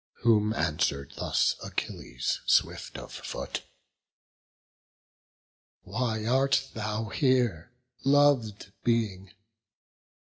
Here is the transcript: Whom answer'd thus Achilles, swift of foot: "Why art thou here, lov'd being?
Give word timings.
Whom 0.21 0.51
answer'd 0.55 1.13
thus 1.17 1.55
Achilles, 1.63 2.39
swift 2.47 2.97
of 2.97 3.13
foot: 3.13 3.61
"Why 5.83 6.25
art 6.25 6.69
thou 6.73 7.09
here, 7.09 7.71
lov'd 8.03 8.73
being? 8.83 9.31